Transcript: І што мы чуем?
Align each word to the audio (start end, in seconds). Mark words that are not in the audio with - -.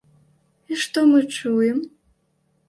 І 0.73 0.77
што 0.83 1.03
мы 1.11 1.19
чуем? 1.37 1.77